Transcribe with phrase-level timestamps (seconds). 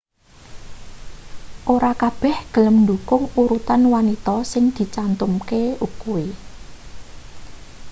[1.73, 5.61] ora kabeh gelem ndhukung urutan wanita sing dicantumke
[6.01, 6.25] kuwi